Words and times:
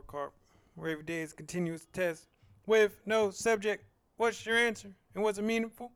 scorecard, 0.00 0.30
where 0.74 0.90
every 0.90 1.04
day 1.04 1.20
is 1.20 1.32
continuous 1.32 1.86
test 1.92 2.26
with 2.66 3.00
no 3.06 3.30
subject. 3.30 3.84
What's 4.16 4.44
your 4.44 4.56
answer? 4.56 4.90
And 5.14 5.24
was 5.24 5.38
it 5.38 5.42
meaningful? 5.42 5.92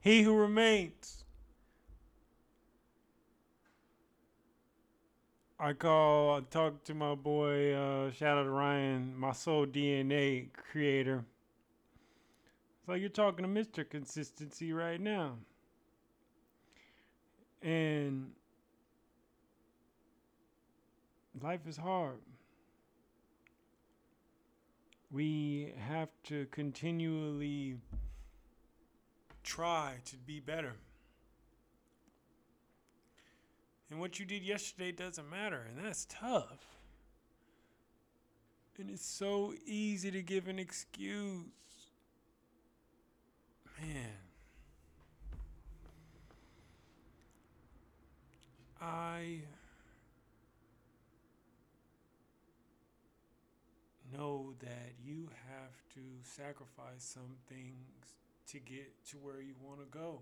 He 0.00 0.22
who 0.22 0.34
remains. 0.34 1.24
I 5.60 5.72
call, 5.72 6.36
I 6.36 6.40
talk 6.50 6.84
to 6.84 6.94
my 6.94 7.16
boy, 7.16 7.74
uh, 7.74 8.12
shout 8.12 8.38
out 8.38 8.44
to 8.44 8.50
Ryan, 8.50 9.12
my 9.16 9.32
soul 9.32 9.66
DNA 9.66 10.52
creator. 10.52 11.24
It's 12.78 12.88
like 12.88 13.00
you're 13.00 13.10
talking 13.10 13.42
to 13.42 13.48
Mr. 13.48 13.88
Consistency 13.88 14.72
right 14.72 15.00
now. 15.00 15.34
And 17.60 18.30
life 21.42 21.66
is 21.66 21.76
hard. 21.76 22.20
We 25.10 25.72
have 25.88 26.10
to 26.24 26.46
continually 26.50 27.78
try 29.42 29.94
to 30.04 30.16
be 30.16 30.40
better. 30.40 30.74
And 33.90 33.98
what 34.00 34.18
you 34.18 34.26
did 34.26 34.42
yesterday 34.42 34.92
doesn't 34.92 35.30
matter, 35.30 35.66
and 35.68 35.82
that's 35.82 36.06
tough. 36.10 36.78
And 38.78 38.90
it's 38.90 39.06
so 39.06 39.54
easy 39.66 40.10
to 40.10 40.22
give 40.22 40.46
an 40.46 40.58
excuse. 40.58 41.46
Man. 43.80 44.10
I 48.80 49.40
that 54.60 54.92
you 55.04 55.28
have 55.48 55.74
to 55.94 56.00
sacrifice 56.22 57.02
some 57.02 57.36
things 57.48 58.16
to 58.48 58.58
get 58.58 58.92
to 59.10 59.16
where 59.18 59.40
you 59.40 59.54
want 59.62 59.80
to 59.80 59.86
go. 59.86 60.20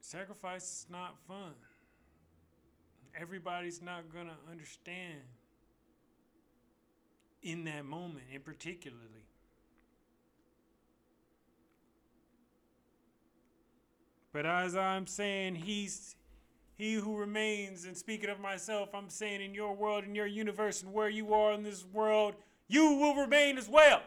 Sacrifice 0.00 0.62
is 0.62 0.86
not 0.90 1.16
fun. 1.26 1.54
Everybody's 3.18 3.80
not 3.80 4.12
going 4.12 4.26
to 4.26 4.50
understand 4.50 5.20
in 7.42 7.64
that 7.64 7.84
moment, 7.84 8.24
in 8.32 8.40
particularly. 8.40 9.26
But 14.32 14.46
as 14.46 14.76
I'm 14.76 15.06
saying, 15.06 15.56
he's 15.56 16.16
he 16.76 16.94
who 16.94 17.16
remains, 17.16 17.84
and 17.84 17.96
speaking 17.96 18.30
of 18.30 18.40
myself, 18.40 18.90
I'm 18.94 19.08
saying 19.08 19.42
in 19.42 19.54
your 19.54 19.74
world, 19.74 20.04
in 20.04 20.14
your 20.14 20.26
universe, 20.26 20.82
and 20.82 20.92
where 20.92 21.08
you 21.08 21.34
are 21.34 21.52
in 21.52 21.62
this 21.62 21.84
world, 21.92 22.34
you 22.68 22.94
will 22.94 23.14
remain 23.14 23.58
as 23.58 23.68
well. 23.68 24.02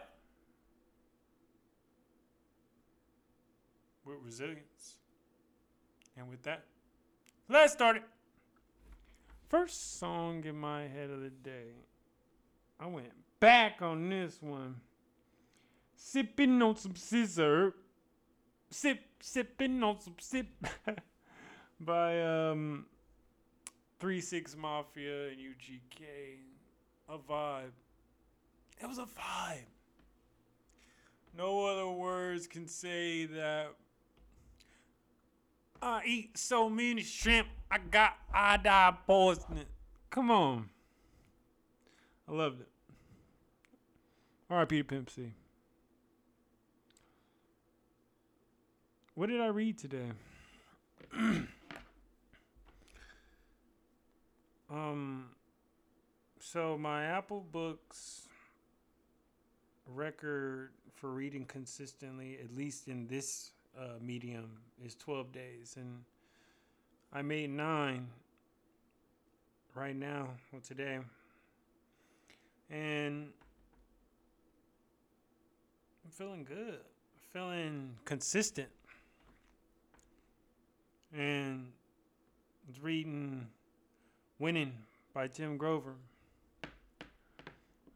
With 4.04 4.16
resilience. 4.24 4.96
And 6.16 6.28
with 6.28 6.42
that, 6.42 6.64
let's 7.48 7.72
start 7.72 7.96
it. 7.96 8.02
First 9.48 9.98
song 9.98 10.44
in 10.44 10.58
my 10.58 10.82
head 10.82 11.10
of 11.10 11.20
the 11.20 11.30
day. 11.30 11.72
I 12.80 12.86
went 12.86 13.12
back 13.38 13.80
on 13.80 14.08
this 14.08 14.42
one. 14.42 14.76
Sipping 15.94 16.60
on 16.62 16.76
some 16.76 16.94
sizzurp. 16.94 17.74
Sip, 18.70 18.98
sipping 19.20 19.82
on 19.82 20.00
some 20.00 20.16
sip. 20.18 20.46
by 21.80 22.22
um, 22.22 22.86
Three 23.98 24.20
Six 24.20 24.56
Mafia 24.56 25.28
and 25.28 25.38
UGK. 25.38 26.02
A 27.08 27.18
vibe. 27.18 27.70
It 28.82 28.86
was 28.86 28.98
a 28.98 29.02
vibe. 29.02 29.66
No 31.36 31.66
other 31.66 31.88
words 31.88 32.46
can 32.46 32.66
say 32.66 33.26
that. 33.26 33.68
I 35.82 36.02
eat 36.06 36.38
so 36.38 36.68
many 36.68 37.02
shrimp, 37.02 37.48
I 37.70 37.78
got 37.78 38.16
iodine 38.32 38.96
poisoning. 39.06 39.66
Come 40.10 40.30
on. 40.30 40.70
I 42.28 42.32
loved 42.32 42.62
it. 42.62 42.68
R.I.P. 44.48 44.82
Pimp 44.84 45.10
C. 45.10 45.32
What 49.14 49.28
did 49.28 49.40
I 49.40 49.48
read 49.48 49.78
today? 49.78 50.10
Um, 54.68 55.26
so 56.40 56.76
my 56.76 57.04
Apple 57.04 57.44
Books 57.52 58.22
record 59.86 60.70
for 60.94 61.10
reading 61.10 61.44
consistently, 61.44 62.38
at 62.42 62.56
least 62.56 62.88
in 62.88 63.06
this 63.06 63.52
uh, 63.78 63.98
medium, 64.00 64.50
is 64.84 64.96
12 64.96 65.30
days, 65.30 65.76
and 65.78 66.02
I 67.12 67.22
made 67.22 67.50
nine 67.50 68.08
right 69.76 69.94
now, 69.94 70.30
well 70.52 70.60
today, 70.62 70.98
and 72.68 73.28
I'm 76.04 76.10
feeling 76.10 76.42
good, 76.42 76.80
I'm 76.80 77.32
feeling 77.32 77.94
consistent, 78.04 78.68
and 81.16 81.68
reading 82.82 83.46
Winning 84.38 84.74
by 85.14 85.28
Tim 85.28 85.56
Grover. 85.56 85.94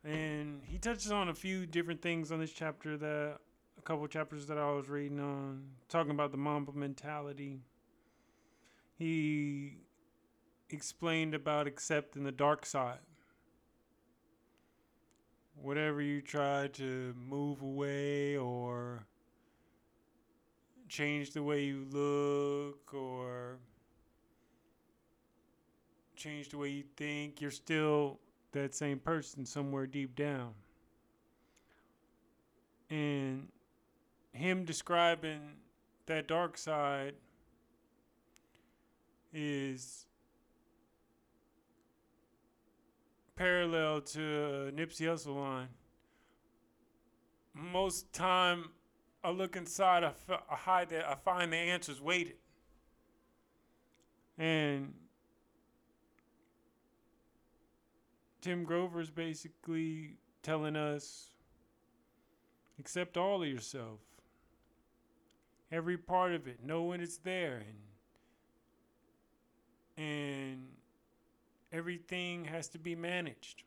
And 0.03 0.63
he 0.65 0.79
touches 0.79 1.13
on 1.13 1.29
a 1.29 1.35
few 1.35 1.67
different 1.67 2.01
things 2.01 2.33
on 2.33 2.41
this 2.41 2.53
chapter 2.53 2.97
that 2.97 3.37
a 3.79 3.83
couple 3.83 4.07
chapters 4.09 4.47
that 4.47 4.57
I 4.57 4.71
was 4.73 4.89
reading 4.89 5.21
on, 5.21 5.65
talking 5.91 6.13
about 6.13 6.33
the 6.33 6.39
Mamba 6.39 6.73
mentality. 6.73 7.61
He 8.99 9.79
explained 10.71 11.35
about 11.35 11.67
accepting 11.67 12.25
the 12.25 12.33
dark 12.33 12.65
side. 12.65 13.01
Whatever 15.55 16.01
you 16.01 16.23
try 16.23 16.69
to 16.69 17.15
move 17.19 17.61
away 17.61 18.39
or 18.39 19.05
change 20.89 21.33
the 21.33 21.43
way 21.43 21.65
you 21.65 21.87
look 21.91 22.95
or 22.95 23.59
change 26.21 26.51
the 26.51 26.59
way 26.59 26.69
you 26.69 26.85
think, 26.97 27.41
you're 27.41 27.51
still 27.51 28.21
that 28.53 28.75
same 28.75 28.99
person 28.99 29.47
somewhere 29.47 29.87
deep 29.87 30.15
down. 30.15 30.53
And 32.91 33.49
him 34.33 34.65
describing 34.65 35.41
that 36.07 36.29
dark 36.29 36.59
side 36.59 37.15
is 39.33 40.07
parallel 43.37 44.03
to 44.03 44.73
Nipsey 44.75 45.07
Hussle 45.07 45.37
line. 45.37 45.69
Most 47.55 48.13
time, 48.13 48.71
I 49.25 49.31
look 49.31 49.57
inside, 49.57 50.05
I, 50.05 50.09
f- 50.09 50.43
I 50.51 50.55
hide 50.57 50.91
that, 50.91 51.09
I 51.09 51.15
find 51.15 51.53
the 51.53 51.57
answers 51.57 52.01
waiting. 52.01 52.35
And 54.37 54.95
Tim 58.41 58.65
Grover's 58.65 59.11
basically 59.11 60.17
telling 60.43 60.77
us 60.77 61.31
accept 62.79 63.17
all 63.17 63.43
of 63.43 63.49
yourself. 63.49 64.01
Every 65.71 65.99
part 65.99 66.33
of 66.33 66.49
it. 66.49 66.65
Know 66.65 66.83
when 66.83 67.01
it's 67.01 67.19
there 67.19 67.63
and 67.67 67.77
and 69.97 70.67
everything 71.73 72.47
has 72.47 72.69
to 72.69 72.79
be 72.79 72.95
managed. 72.95 73.65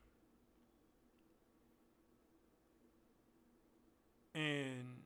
And 4.34 5.04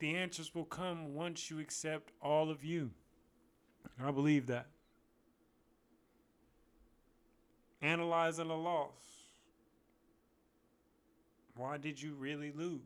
the 0.00 0.16
answers 0.16 0.54
will 0.54 0.64
come 0.64 1.14
once 1.14 1.50
you 1.50 1.60
accept 1.60 2.10
all 2.20 2.50
of 2.50 2.64
you. 2.64 2.90
I 4.04 4.10
believe 4.10 4.48
that 4.48 4.66
analyzing 7.82 8.50
a 8.50 8.56
loss. 8.56 8.92
Why 11.56 11.76
did 11.76 12.00
you 12.00 12.14
really 12.14 12.52
lose? 12.52 12.80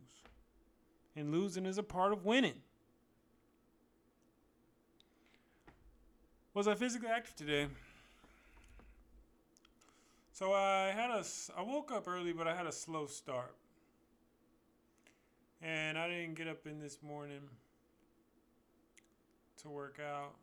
And 1.14 1.30
losing 1.30 1.66
is 1.66 1.78
a 1.78 1.82
part 1.82 2.12
of 2.12 2.24
winning. 2.24 2.60
Was 6.54 6.68
I 6.68 6.74
physically 6.74 7.08
active 7.08 7.36
today? 7.36 7.66
So 10.32 10.52
I 10.52 10.92
had 10.94 11.10
a 11.10 11.24
I 11.56 11.62
woke 11.62 11.92
up 11.92 12.08
early, 12.08 12.32
but 12.32 12.48
I 12.48 12.56
had 12.56 12.66
a 12.66 12.72
slow 12.72 13.06
start. 13.06 13.54
And 15.60 15.96
I 15.96 16.08
didn't 16.08 16.34
get 16.34 16.48
up 16.48 16.66
in 16.66 16.80
this 16.80 16.98
morning 17.02 17.42
to 19.62 19.68
work 19.68 20.00
out. 20.00 20.34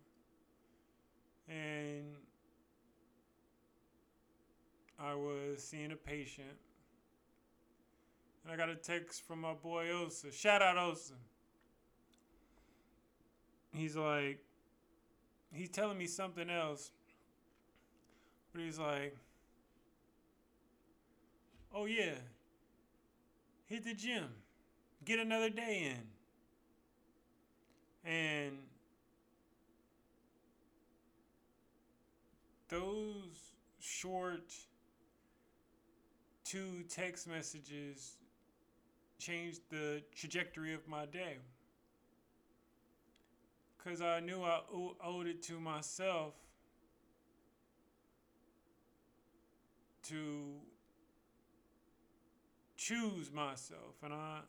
And 1.50 2.16
I 5.10 5.16
was 5.16 5.64
seeing 5.64 5.92
a 5.92 5.96
patient. 5.96 6.58
And 8.44 8.54
I 8.54 8.58
got 8.58 8.70
a 8.70 8.76
text 8.76 9.26
from 9.26 9.42
my 9.42 9.54
boy 9.54 9.90
Osa. 9.92 10.32
Shout 10.32 10.62
out 10.62 10.78
Osa. 10.78 11.14
He's 13.72 13.96
like, 13.96 14.40
he's 15.52 15.70
telling 15.70 15.98
me 15.98 16.06
something 16.06 16.50
else. 16.50 16.92
But 18.54 18.62
he's 18.62 18.78
like, 18.78 19.16
oh 21.74 21.86
yeah, 21.86 22.16
hit 23.66 23.84
the 23.84 23.94
gym, 23.94 24.26
get 25.06 25.20
another 25.20 25.50
day 25.50 25.92
in. 28.06 28.12
And 28.12 28.58
those 32.70 33.54
short 33.80 34.52
two 36.50 36.84
text 36.90 37.28
messages 37.28 38.16
changed 39.20 39.62
the 39.70 40.02
trajectory 40.16 40.74
of 40.74 40.88
my 40.88 41.06
day. 41.06 41.38
Because 43.78 44.02
I 44.02 44.20
knew 44.20 44.42
I 44.42 44.62
owed 45.06 45.28
it 45.28 45.44
to 45.44 45.60
myself 45.60 46.34
to 50.08 50.56
choose 52.78 53.32
myself. 53.32 53.94
And 54.04 54.12
I, 54.12 54.40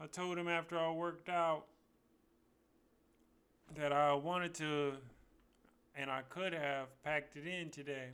I 0.00 0.06
told 0.06 0.38
him 0.38 0.46
after 0.46 0.78
I 0.78 0.92
worked 0.92 1.28
out 1.28 1.64
that 3.76 3.92
I 3.92 4.12
wanted 4.12 4.54
to, 4.54 4.92
and 5.96 6.10
I 6.10 6.22
could 6.28 6.52
have 6.52 6.86
packed 7.02 7.36
it 7.36 7.46
in 7.46 7.70
today. 7.70 8.10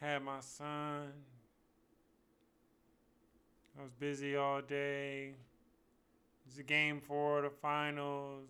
Had 0.00 0.22
my 0.22 0.40
son. 0.40 1.12
I 3.78 3.82
was 3.82 3.92
busy 3.92 4.34
all 4.34 4.62
day. 4.62 5.34
It 5.34 5.36
was 6.46 6.58
a 6.58 6.62
game 6.62 7.00
for 7.00 7.42
the 7.42 7.50
finals. 7.50 8.48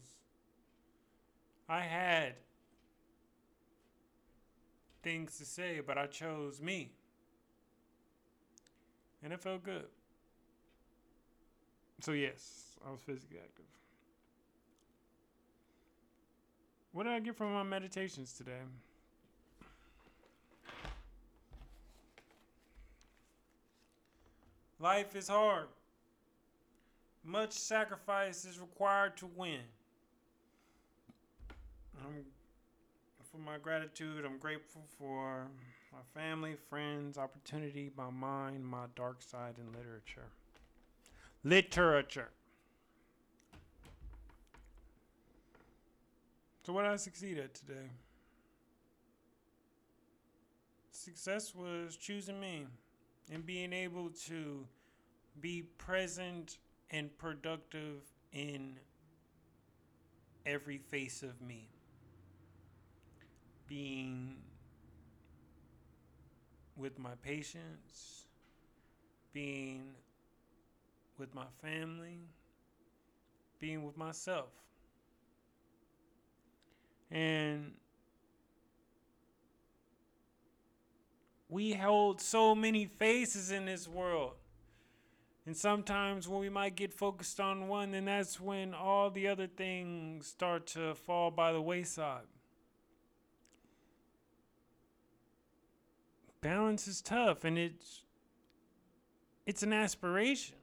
I 1.68 1.80
had 1.80 2.34
things 5.02 5.38
to 5.38 5.44
say, 5.44 5.80
but 5.84 5.98
I 5.98 6.06
chose 6.06 6.60
me. 6.60 6.92
And 9.22 9.32
it 9.32 9.40
felt 9.40 9.64
good. 9.64 9.86
So, 12.00 12.12
yes, 12.12 12.78
I 12.86 12.90
was 12.90 13.00
physically 13.00 13.38
active. 13.38 13.66
What 16.92 17.04
did 17.04 17.12
I 17.12 17.20
get 17.20 17.36
from 17.36 17.52
my 17.52 17.62
meditations 17.62 18.32
today? 18.32 18.62
Life 24.80 25.14
is 25.14 25.28
hard. 25.28 25.66
Much 27.22 27.52
sacrifice 27.52 28.46
is 28.46 28.58
required 28.58 29.14
to 29.18 29.26
win. 29.36 29.60
I'm, 32.02 32.24
for 33.30 33.36
my 33.36 33.58
gratitude, 33.58 34.24
I'm 34.24 34.38
grateful 34.38 34.80
for 34.98 35.48
my 35.92 35.98
family, 36.18 36.54
friends, 36.70 37.18
opportunity, 37.18 37.90
my 37.94 38.08
mind, 38.08 38.64
my 38.64 38.86
dark 38.96 39.20
side, 39.20 39.56
and 39.58 39.68
literature. 39.76 40.30
Literature. 41.44 42.30
So, 46.62 46.72
what 46.72 46.82
did 46.82 46.92
I 46.92 46.96
succeed 46.96 47.36
at 47.36 47.52
today? 47.52 47.90
Success 50.90 51.54
was 51.54 51.96
choosing 51.96 52.40
me 52.40 52.66
and 53.30 53.46
being 53.46 53.72
able 53.72 54.10
to 54.10 54.66
be 55.40 55.62
present 55.78 56.58
and 56.90 57.16
productive 57.18 58.02
in 58.32 58.78
every 60.44 60.78
face 60.78 61.22
of 61.22 61.40
me. 61.40 61.68
Being 63.68 64.36
with 66.76 66.98
my 66.98 67.12
patients, 67.22 68.24
being 69.32 69.92
with 71.18 71.34
my 71.34 71.46
family, 71.62 72.18
being 73.60 73.84
with 73.84 73.96
myself. 73.96 74.48
And 77.12 77.74
we 81.50 81.72
hold 81.72 82.20
so 82.20 82.54
many 82.54 82.86
faces 82.86 83.50
in 83.50 83.66
this 83.66 83.86
world. 83.86 84.32
And 85.46 85.56
sometimes 85.56 86.28
when 86.28 86.40
we 86.40 86.48
might 86.48 86.76
get 86.76 86.94
focused 86.94 87.40
on 87.40 87.66
one, 87.66 87.90
then 87.90 88.04
that's 88.04 88.40
when 88.40 88.72
all 88.72 89.10
the 89.10 89.28
other 89.28 89.46
things 89.46 90.26
start 90.26 90.66
to 90.68 90.94
fall 90.94 91.30
by 91.30 91.52
the 91.52 91.60
wayside. 91.60 92.26
balance 96.40 96.88
is 96.88 97.00
tough 97.02 97.44
and 97.44 97.58
it's 97.58 98.02
it's 99.46 99.62
an 99.62 99.72
aspiration 99.72 100.56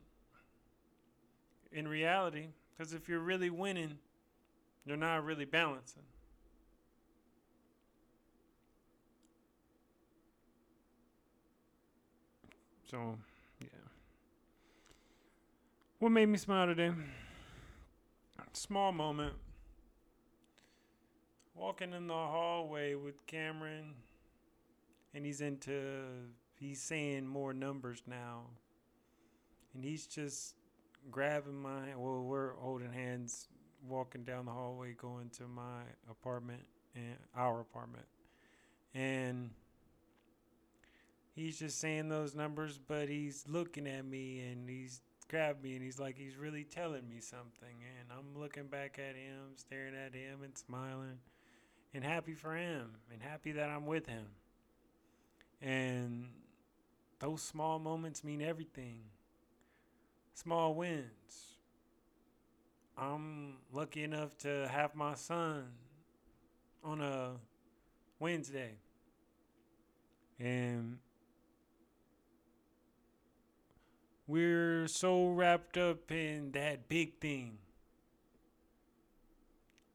in 1.71 1.87
reality 1.87 2.47
because 2.75 2.93
if 2.93 3.07
you're 3.07 3.19
really 3.19 3.49
winning 3.49 3.97
you're 4.85 4.97
not 4.97 5.23
really 5.23 5.45
balancing 5.45 6.03
so 12.89 13.17
yeah. 13.61 13.67
What 15.99 16.11
made 16.11 16.27
me 16.27 16.37
smile 16.37 16.67
today? 16.67 16.91
Small 18.53 18.91
moment. 18.91 19.33
Walking 21.55 21.93
in 21.93 22.07
the 22.07 22.13
hallway 22.13 22.95
with 22.95 23.25
cameron 23.25 23.95
and 25.13 25.25
he's 25.25 25.41
into 25.41 25.71
he's 26.59 26.81
saying 26.81 27.27
more 27.27 27.53
numbers 27.53 28.03
now. 28.07 28.43
And 29.73 29.83
he's 29.83 30.07
just 30.07 30.55
grabbing 31.11 31.59
my 31.61 31.95
well 31.95 32.23
we're 32.23 32.53
holding 32.53 32.91
hands 32.91 33.47
walking 33.87 34.23
down 34.23 34.45
the 34.45 34.51
hallway 34.51 34.93
going 34.93 35.29
to 35.29 35.47
my 35.47 35.81
apartment 36.09 36.61
and 36.95 37.15
our 37.35 37.61
apartment. 37.61 38.05
And 38.93 39.51
he's 41.37 41.59
just 41.59 41.79
saying 41.79 42.09
those 42.09 42.35
numbers 42.35 42.79
but 42.87 43.07
he's 43.07 43.45
looking 43.47 43.87
at 43.87 44.05
me 44.05 44.39
and 44.51 44.69
he's 44.69 45.01
grabbed 45.29 45.63
me 45.63 45.75
and 45.75 45.83
he's 45.83 45.99
like 45.99 46.17
he's 46.17 46.37
really 46.37 46.63
telling 46.63 47.07
me 47.09 47.19
something 47.19 47.77
and 47.99 48.09
i'm 48.11 48.39
looking 48.41 48.67
back 48.67 48.97
at 48.97 49.15
him 49.15 49.55
staring 49.55 49.93
at 49.95 50.13
him 50.13 50.39
and 50.43 50.57
smiling 50.57 51.19
and 51.93 52.03
happy 52.03 52.33
for 52.33 52.55
him 52.55 52.91
and 53.11 53.21
happy 53.21 53.51
that 53.51 53.69
i'm 53.69 53.85
with 53.85 54.07
him 54.07 54.25
and 55.61 56.27
those 57.19 57.41
small 57.41 57.79
moments 57.79 58.23
mean 58.23 58.41
everything. 58.41 59.01
Small 60.33 60.75
wins. 60.75 61.57
I'm 62.97 63.57
lucky 63.71 64.03
enough 64.03 64.37
to 64.39 64.67
have 64.71 64.95
my 64.95 65.15
son 65.15 65.65
on 66.83 67.01
a 67.01 67.31
Wednesday. 68.19 68.75
And 70.39 70.99
we're 74.27 74.87
so 74.87 75.29
wrapped 75.29 75.77
up 75.77 76.11
in 76.11 76.51
that 76.51 76.89
big 76.89 77.19
thing. 77.19 77.57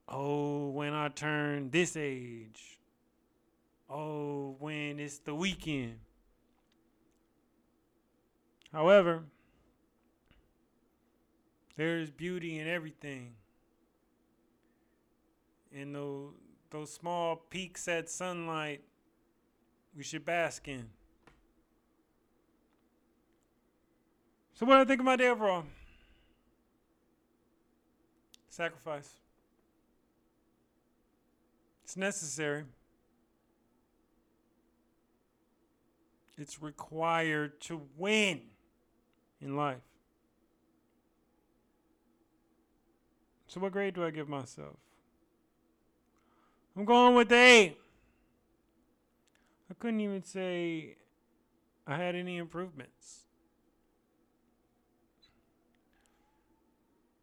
Oh, 0.09 0.71
when 0.71 0.95
I 0.95 1.09
turn 1.09 1.71
this 1.71 1.97
age, 1.97 2.79
oh, 3.89 4.57
when 4.59 4.99
it's 4.99 5.19
the 5.19 5.35
weekend. 5.35 5.99
However, 8.73 9.25
there 11.77 11.99
is 11.99 12.11
beauty 12.11 12.59
in 12.59 12.67
everything. 12.67 13.35
In 15.71 15.93
those, 15.93 16.33
those 16.71 16.93
small 16.93 17.37
peaks 17.37 17.87
at 17.89 18.09
sunlight, 18.09 18.83
we 19.97 20.03
should 20.03 20.25
bask 20.25 20.69
in. 20.69 20.89
So, 24.55 24.67
what 24.67 24.77
do 24.77 24.81
I 24.83 24.85
think 24.85 25.01
of 25.01 25.07
my 25.07 25.17
day 25.17 25.29
overall? 25.29 25.65
Sacrifice. 28.49 29.11
It's 31.85 31.97
necessary. 31.97 32.65
It's 36.39 36.63
required 36.63 37.61
to 37.63 37.83
win 37.97 38.41
in 39.41 39.57
life. 39.57 39.83
So, 43.47 43.61
what 43.61 43.73
grade 43.73 43.95
do 43.95 44.05
I 44.05 44.11
give 44.11 44.29
myself? 44.29 44.77
I'm 46.77 46.85
going 46.85 47.15
with 47.15 47.31
eight. 47.33 47.77
I 49.71 49.75
couldn't 49.75 50.01
even 50.01 50.23
say 50.23 50.97
I 51.87 51.97
had 51.97 52.15
any 52.15 52.39
improvements. 52.39 53.25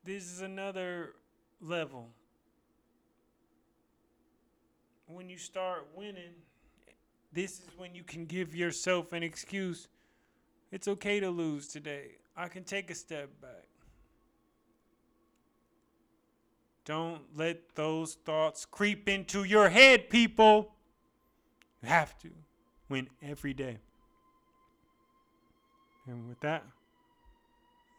This 0.10 0.24
is 0.24 0.42
another 0.42 1.14
level. 1.62 2.08
When 5.06 5.30
you 5.30 5.38
start 5.38 5.86
winning, 5.96 6.34
this 7.32 7.60
is 7.60 7.68
when 7.78 7.94
you 7.94 8.02
can 8.02 8.26
give 8.26 8.56
yourself 8.56 9.14
an 9.14 9.22
excuse. 9.22 9.88
It's 10.72 10.88
okay 10.88 11.20
to 11.20 11.30
lose 11.30 11.68
today. 11.68 12.14
I 12.36 12.48
can 12.48 12.64
take 12.64 12.90
a 12.90 12.96
step 12.96 13.30
back. 13.40 13.68
Don't 16.86 17.22
let 17.36 17.76
those 17.76 18.16
thoughts 18.16 18.66
creep 18.66 19.08
into 19.08 19.44
your 19.44 19.70
head, 19.70 20.10
people. 20.10 20.72
You 21.84 21.90
have 21.90 22.18
to 22.24 22.30
win 22.90 23.10
every 23.22 23.54
day. 23.54 23.78
And 26.08 26.28
with 26.28 26.40
that, 26.40 26.64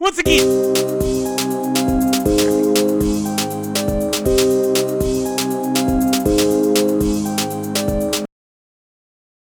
once 0.01 0.19
again. 0.19 2.20